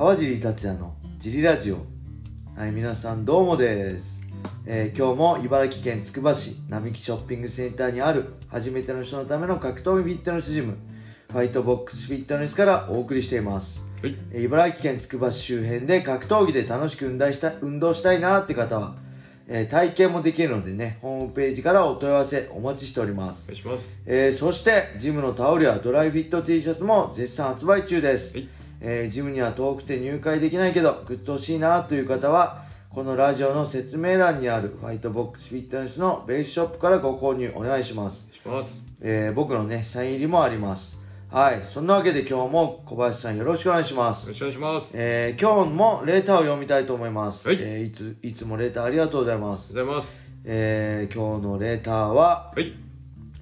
[0.00, 1.76] 川尻達也のジリラジオ。
[2.56, 4.22] はい皆さんどうもです、
[4.64, 10.78] えー今日も茨城県つくば市並木ショッピングセンターにある初めての人のための格闘技フィットネスジム
[11.30, 13.86] ファイトボックスフィットネスからお送りしています。
[14.02, 14.16] はい。
[14.32, 18.94] えー茨城県つくば市周辺で格闘技で楽しく運動した運動したいなって方は、
[19.48, 23.44] えー体験もできるのでねホームページからお問い合わせお待ちしております。
[23.44, 24.00] お願いします。
[24.06, 28.48] えーそしてジムのタオルやドライフィット T シャツも絶賛発売中です、はい
[28.80, 38.84] えージムには遠くて入会できないけどグッズ欲しいなという方はこのラジオの説明欄にあるファイトボックスフィットネスのベースショップからご購入お願いします、します。
[39.00, 40.98] えー僕のねサイン入りもあります
[41.30, 44.94] はいそんなわけで今日も小林さんよろしくお願いしますよろしくお願いします。
[44.96, 50.22] えー今日もレーターを読みたいと思います、はいえーいついつもレーターありがとうございます、おはようございます。
[50.44, 52.89] えー今日のレーターは、はい。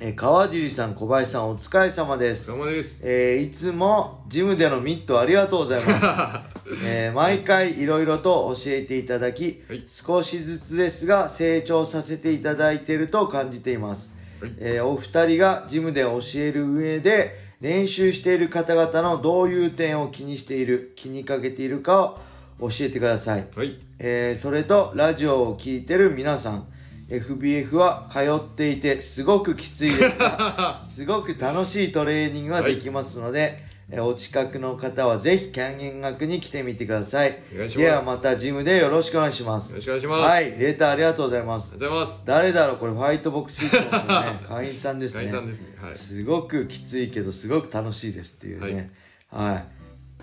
[0.00, 2.46] えー川尻さん小林さんお疲れ様です。
[2.46, 3.00] どうもです。
[3.02, 9.84] えーいつもジムでのミットありがとうございます、 えー毎回いろいろと教えていただき、はい。
[9.88, 14.52] 少しずつですが成長させていただいていると感じています、はい。
[14.58, 22.14] えーお二人がジムで教える上で練習している方々のどういう点を気にしている気にかけているか
[22.60, 23.48] を教えてください。
[23.56, 23.76] はい。
[23.98, 26.68] えーそれとラジオを聞いてる皆さん
[27.08, 33.68] FBF は通っていてすごくきついですが すごく楽しいトレーニングができますので、えー
[34.04, 37.38] お近くの方はぜひ見学に来てみてください。
[37.54, 37.86] お願いします。
[37.86, 39.70] ではまたジムでよろしくお願いします。
[39.70, 40.20] よろしくお願いします。
[40.24, 40.44] はい。
[40.58, 41.72] レーターありがとうございます。
[41.72, 42.22] ありがとうございます。
[42.26, 42.76] 誰だろう？
[42.76, 45.20] これファイトボックスフィットネスのね会員さんですね。
[45.20, 45.66] 会員さんですね。
[45.80, 45.94] はい。
[45.96, 48.90] すごくきついけどすごく楽しいですっていうね。
[49.30, 49.64] はい、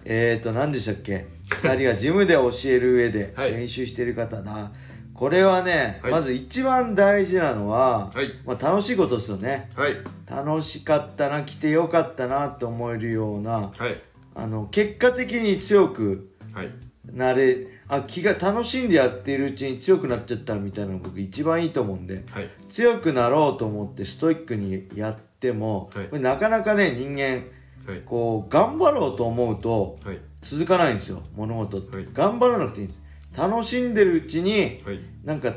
[0.05, 3.51] えーと何でしたっけ？2人がジムで教える上ではい。
[3.51, 4.71] 練習している方な、
[5.15, 9.93] これはね、はいまず一番大事なのは、はいまあ、楽しいことですよねはい。
[10.29, 13.95] 楽しかったな来てよかったなと思えるようなはい。
[14.35, 16.69] あの結果的に強くはい。
[17.13, 22.49] なれあ気が楽しんでやっているうちに強くなっちゃったみたいなのが僕一番いいと思うんではい。
[22.67, 27.43] 強くなろうと思ってストイックにやっても、はいこれなかなかね人間
[27.89, 28.01] はい。
[28.03, 30.19] こう頑張ろうと思うとはい。
[30.41, 33.04] 続かないんですよ物事って、はい頑張らなくていいんです
[33.37, 34.99] 楽しんでるうちにはい。
[35.23, 35.53] なんか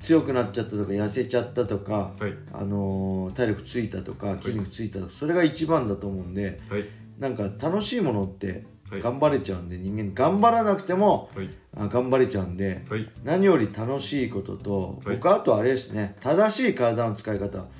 [0.00, 2.34] 強くなっちゃったとか痩せちゃったとか、はい。
[2.52, 6.84] あのー体力ついたとか筋肉ついたとか、それが一番だと思うんではい。
[7.18, 11.50] なんか楽しいものってはい頑張れちゃうんで、人間頑張らなくてもはい。
[11.76, 13.08] あ頑張れちゃうんではい。
[13.24, 17.72] 何より楽しいことと、はい僕あとあれですね正しい体の使い方はい。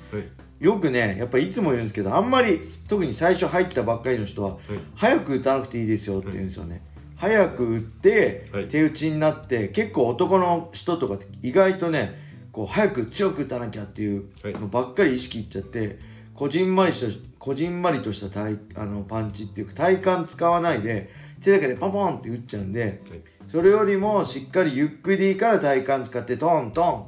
[0.59, 4.59] よくねやっぱりいつも言うんですけどあんまり特に最初入ったばっかりの人ははい。
[4.93, 6.81] 早く打たなくていいですよって言うんですよね、
[7.19, 8.67] 早く打ってはい。
[8.69, 12.17] 手打ちになって結構男の人とかって意外とね
[12.51, 14.53] こう早く強く打たなきゃっていうはい。
[14.53, 15.99] のばっかり意識いっちゃって
[16.33, 21.09] こじんまりしたこじんまりとした体あのパンチっていうか体幹使わないで
[21.43, 23.21] 手だけでポンポンって打っちゃうんではい。
[23.49, 27.05] それよりもしっかりゆっくりから体幹使ってトントンっ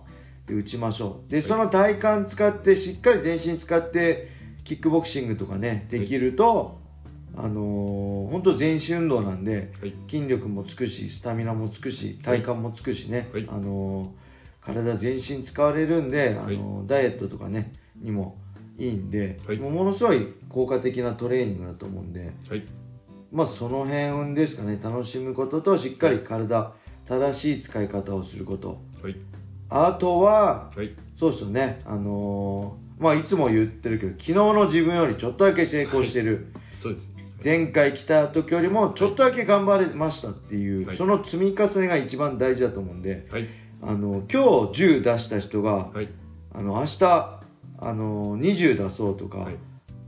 [0.47, 1.31] て打ちましょう。
[1.31, 4.29] でその体幹使ってしっかり全身使って
[4.63, 6.80] キックボクシングとかねできると、
[7.35, 9.93] あのー、本当全身運動なんではい。
[10.09, 13.47] 筋力もつくしスタミナもつくし体幹もつくしね、はい。
[13.49, 14.09] あのー
[14.63, 18.37] 体全身使われるんで、あのーダイエットとかねにも
[18.77, 19.57] いいんで、はい。
[19.57, 22.63] もうものすごい効果的なトレーニングだと思うんで、はい。
[23.31, 24.79] まあその辺ですかね。
[24.81, 26.73] 楽しむこととしっかり体
[27.05, 28.81] 正しい使い方をすること。
[29.01, 29.15] はい。
[29.69, 30.93] あとははい。
[31.15, 31.79] そうですよね。
[31.85, 37.10] あのーまあいつも言ってるけど昨日の自分よりちょっとだけ成功してる、そうです。
[37.43, 43.47] 前回来た時よりもちょっとだけ頑張れましたっていう、はいその積み重ねが一番大事だと思うんではい。
[43.83, 46.09] あの今日10出した人がはい。
[46.53, 47.41] あの明日
[47.79, 49.57] あの20出そうとか、はい。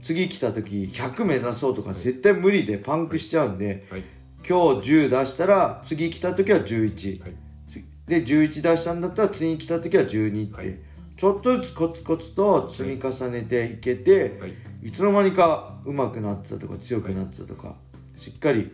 [0.00, 4.04] 次来た時100目指そうとか絶対無理でパンクしちゃうんで、はい。
[4.46, 7.32] 今日10出したら次来た時は11、はい。
[7.66, 10.78] つで11出したんだったら次来た時は12って、はい
[11.16, 14.46] ちょっとずつコツコツと積み重ねていけて、は
[14.84, 14.88] い。
[14.88, 17.74] い、つの間にか上手くなってたとか強くなってたとか、
[18.16, 18.70] しっかり、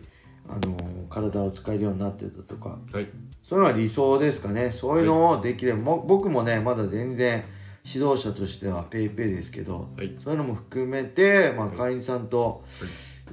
[0.47, 3.07] あのー体を使えるようになってたとかはい。
[3.43, 7.43] そういうのは理想ですかねそういうのをできれば、も僕もねまだ全然
[7.83, 10.15] 指導者としてはペイペイですけど、はい。
[10.23, 12.63] そういうのも含めて、まあ、はい会員さんと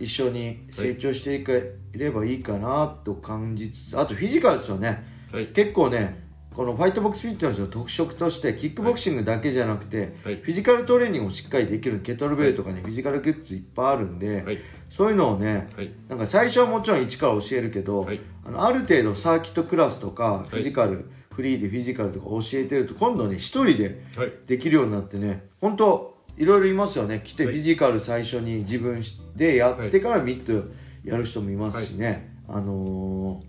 [0.00, 5.47] 一緒に成長していければいいかなと感じつつあとフィジカルですよねはい。
[5.49, 6.28] 結構ね
[6.58, 10.38] このファイトボックスフィットネスの特色としてキックボクシングだけじゃなくて、はい。
[10.38, 14.58] フィジカルトレーニングもしっかりできるケトルベルとかね、フィジカルグッズいっぱいあるんで、はい。
[14.88, 15.93] そういうのをねはい。
[16.08, 18.19] なんか最初はもちろん一から教えるけど、はい。
[18.44, 24.32] あのある程度サーキットクラスとかいフィジカル、フリーでフィジカルとか教えてると今度ね一人ではい。
[24.49, 29.00] できるようになってね本当いろいろいますよね来てはいフィジカル最初に自分
[29.37, 30.69] でやってからミット
[31.05, 33.48] やる人もいますしね、あのー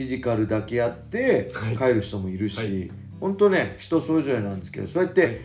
[0.00, 1.76] フィジカルだけやってはい。
[1.76, 2.90] 帰る人もいるし、はい。
[3.20, 5.40] 本当ね人それぞれなんですけどそうやって、はい。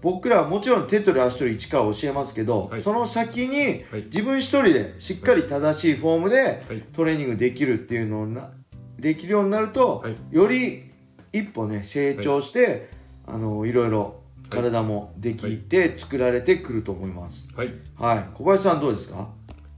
[0.00, 2.82] 僕らはもちろん手取り足取り一から教えますけど、はい。
[2.82, 4.04] その先にはい。
[4.04, 6.82] 自分一人でしっかり正しいフォームではい。
[6.92, 8.50] トレーニングできるっていうのをな
[8.98, 10.16] できるようになると、はい。
[10.30, 10.90] より
[11.32, 12.88] 一歩ね成長して、
[13.28, 17.50] い、あのいろいろ体もできて作られてくると思います。
[17.54, 17.74] はい。
[17.96, 19.28] はい、小林さんどうですか？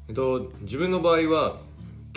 [0.08, 1.60] えっと自分の場合は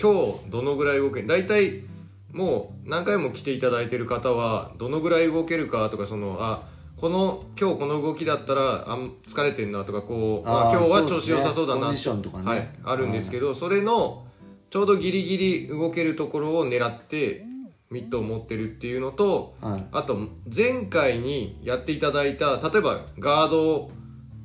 [0.02, 1.84] 今日どのぐらい動け大体
[2.32, 14.26] もう何回も来ていただいてる方はどのぐらい動けるかとかそのあこの今日この動きだったらあん疲れてんなとかこうまあ、ー今日は調子良さそうだなコンディションとかね、はい、あるんですけど、それの
[14.70, 17.46] ちょうどギリギリ動けるところを狙って
[17.92, 20.18] ミットを持ってるっていうのとはい、あと
[20.54, 23.92] 前回にやっていただいた例えばガードを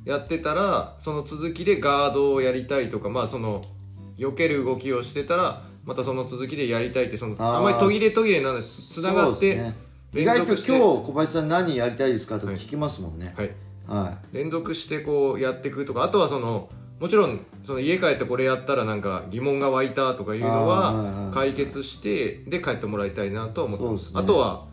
[0.04, 3.64] やってたらその続きでガードをやりたいとかまあその
[4.20, 9.74] 避ける動きをしてたらまたその続きでやりたいってそのあんまり途切れ途切れなんですつながって、ね。
[10.14, 13.32] 意外と今日小林さん何やりたいですかとか聞きますもんね。
[13.36, 13.50] はい、
[13.86, 16.68] は連続してこうやっていくとかあとはその
[16.98, 24.20] もちろんその家帰ってこれやったらなんか疑問が湧いたとかいうのはいはいは解決してで帰ってもらいたいなとは思ってますね。
[24.20, 24.66] あとは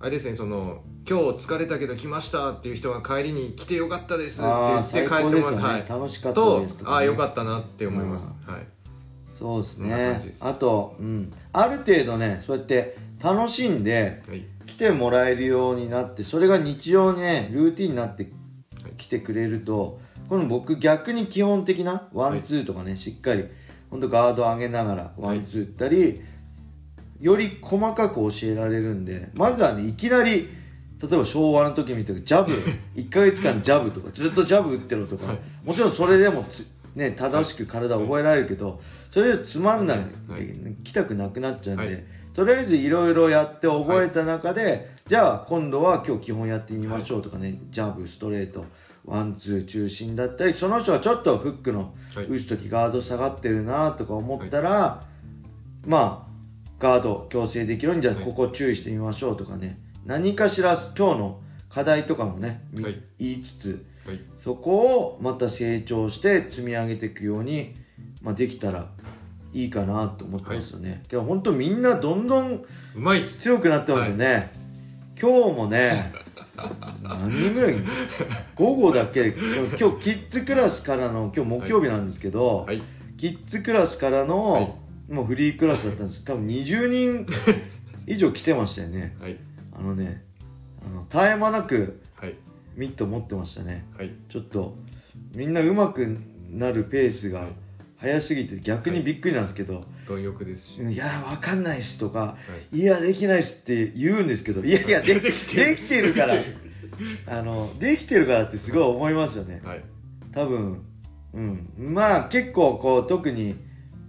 [0.00, 4.44] あれですねその今日疲れたけど来ましたっていう人が帰りに来てよかったですい。
[4.44, 5.62] って言って帰ってもらって。
[5.62, 8.79] はい、楽しかったとですとああよかっったなって思います、はい
[9.40, 10.34] そうですね。
[10.40, 14.44] あと、うん、ある程度ねそうやって楽しんではい。
[14.66, 18.30] 来てもらえるようになってそれが日常にねルーティンになって
[18.98, 19.98] 来てくれると
[20.28, 23.46] この僕逆に基本的なワンツーとかね、しっかり
[23.90, 26.22] ほんとガード上げながらワンツー打ったり、
[27.20, 30.48] より細かく教えられるんでまずはねいきなり
[31.02, 32.52] 例えば昭和の時みたいにジャブ
[32.94, 35.38] 1ヶ月間ジャブとかずっとジャブ打ってろとか、はい。
[35.64, 36.64] もちろんそれでもつ、
[36.94, 40.74] ね、正しく体を覚えられるけど、それじゃつまんない、はい。
[40.84, 42.04] 来たくなくなっちゃうんで、はい。
[42.34, 48.64] とりあえずいろいろやって覚えた中で、じゃあ今度は今日基本やってみましょうとかね、ジャブストレート
[49.04, 52.26] ワンツー中心だったりその人はちょっとフックのはい。
[52.26, 55.02] 打つ時ガード下がってるなとか思ったら、
[55.86, 56.30] まあ
[56.78, 59.78] ガード矯正できるようにじゃここ注意してみましょうとかね。
[60.06, 62.62] 何かしら今日の課題とかもね、
[63.18, 64.20] 言いつつはい。
[64.42, 67.74] そこをまた成長して積み上げていくように、
[68.22, 68.88] まあ、できたら
[69.52, 72.66] いいかなと思ってますよね、けど本当みんなどんどんう
[72.96, 73.38] まいっす。
[73.40, 74.52] 強くなってますよね、
[75.20, 76.12] 今日もね
[77.02, 77.74] 何人ぐらい？
[78.54, 79.28] 午後だけ。
[79.28, 82.82] 今日キッズクラスからの今日木曜日なんですけど、はい。
[83.16, 84.72] キッズクラスからの、はい。
[85.08, 86.24] もうフリークラスだったんです。
[86.24, 87.26] 多分20人
[88.06, 89.16] 以上来てましたよね。
[89.20, 89.36] はい。
[89.72, 90.22] あのね
[90.84, 92.09] あの絶え間なくはい
[92.80, 93.84] ミット持ってましたね。
[93.94, 94.10] はい。
[94.30, 94.74] ちょっと
[95.34, 96.18] みんな上手く
[96.48, 97.46] なるペースが
[97.98, 102.36] 速すぎて逆にびっくりなんですけど貪欲ですし、「いやわかんないっす」とかは
[102.72, 102.78] い。
[102.78, 105.44] いやできないっすって言うんですけどいやいやで でき
[105.88, 106.14] てる。
[106.14, 106.36] から
[107.28, 109.60] あのできてるからってすごい思いますよね。
[109.62, 109.84] はい。
[110.32, 110.80] 多分
[111.34, 111.68] うん。
[111.76, 113.56] まあ結構こう特に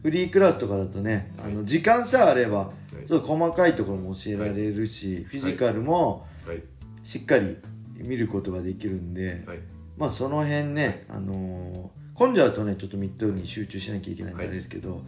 [0.02, 2.72] フリークラスとかだとねあの時間さえあれば
[3.04, 3.06] い。
[3.06, 6.64] ちょっと細かいところも教えられるし、フィジカルもはい。
[7.04, 7.58] しっかり
[8.04, 9.60] 見ることができるんで、はい。
[9.98, 15.02] まあその辺ね、あのー混んじゃうとねちょっとミッドに集中しなきゃいけないんですけど、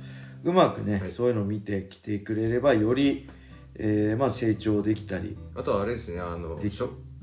[0.43, 1.11] うまくね、はい。
[1.11, 3.29] そういうのを見てきてくれればより、
[3.75, 5.37] えーまあ、成長できたり。
[5.53, 6.59] あとはあれですねあの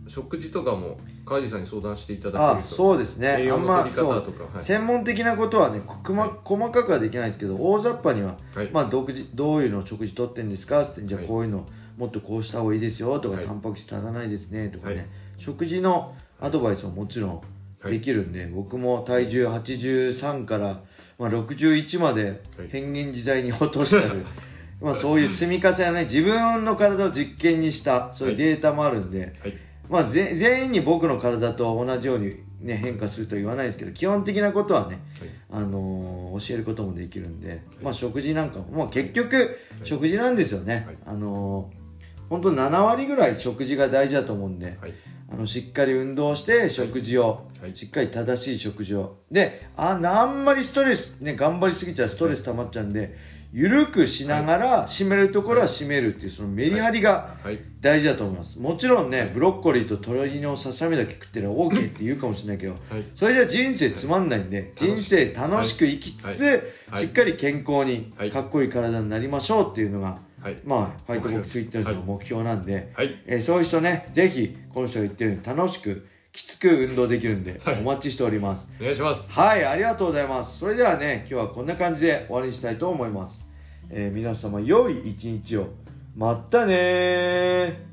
[0.06, 2.68] 食事とかも川地さんに相談していただけあると。
[2.68, 3.48] そうですね。
[3.50, 4.24] あんまりは
[4.60, 4.62] い。
[4.62, 8.70] 専門的なことはね細かくはできないですけど大雑把には、はい。
[8.70, 11.28] まあ、独自どういうのを食事とってんですかってじゃあはい。
[11.28, 13.46] こういうのもっとこうした方がいいですよとか、はい。
[13.46, 15.06] タンパク質足らないですねとかね、はい
[15.40, 17.40] 食事のアドバイスももちろん
[17.82, 20.80] はいできるんで、僕も体重83から、
[21.18, 22.68] まあ、61まではい。
[22.68, 24.20] 変幻自在に落としたり、
[24.82, 29.54] まあそういう積み重ねね自分の体を実験にしたそういうデータもあるんで、はい。
[29.88, 35.28] まあ、ぜ全員に僕の体と同じように、ね、変化するとは言わないですけど基本的なことはね、はい。
[35.50, 40.96] あのー教えることもできるんで、まあ、食事なんかも、まあ、結局食事なんですよね、はい。
[41.06, 41.80] あのー
[42.30, 44.94] 本当7割ぐらい食事が大事だと思うんで、はい
[45.32, 47.76] あのしっかり運動して食事を、はい。
[47.76, 49.18] しっかり正しい食事を。
[49.30, 53.16] でああんまりストレスね頑張りすぎちゃうストレス溜まっちゃうんで、
[53.52, 57.58] 緩くしながら締めるところは締めるっていうそのメリハリがはい。
[57.80, 58.60] 大事だと思います。
[58.60, 63.04] もちろんねブロッコリーと鶏のささみだけ食ってれば OK って言うかもしれないけどはい。
[63.14, 68.32] それじゃ人生つまんないんで人生楽しく生きつつ、しっかり健康にはい。
[68.32, 70.56] かっこいい体になりましょうっていうのが、はい。
[70.64, 73.22] まあファイトボックスフィットネスの目標なんで、はい。
[73.26, 77.80] えーそういう人ねぜひこの人が言ってるように楽しくきつく運動できるんで、はい。
[77.80, 78.68] お待ちしております。
[78.80, 79.30] お願いします。
[79.30, 80.58] はいありがとうございます。
[80.58, 83.46] それではね今日はこんな感じで終わりにしたいと思います。
[83.90, 85.68] えー皆様良い一日を。
[86.16, 87.89] まったねー